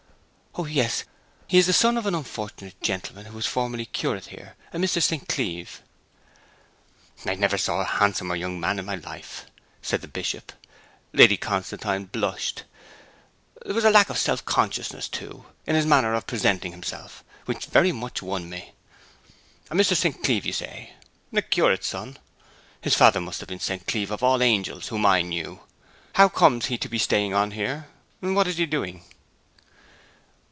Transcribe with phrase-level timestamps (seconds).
[0.55, 1.05] 'O yes.
[1.47, 5.01] He is the son of an unfortunate gentleman who was formerly curate here, a Mr.
[5.01, 5.25] St.
[5.29, 5.81] Cleeve.'
[7.25, 9.45] 'I never saw a handsomer young man in my life,'
[9.81, 10.51] said the Bishop.
[11.13, 12.65] Lady Constantine blushed.
[13.65, 17.67] 'There was a lack of self consciousness, too, in his manner of presenting himself, which
[17.67, 18.73] very much won me.
[19.69, 19.95] A Mr.
[19.95, 20.21] St.
[20.21, 20.91] Cleeve, do you say?
[21.33, 22.17] A curate's son?
[22.81, 23.87] His father must have been St.
[23.87, 25.61] Cleeve of All Angels, whom I knew.
[26.15, 27.87] How comes he to be staying on here?
[28.19, 29.01] What is he doing?'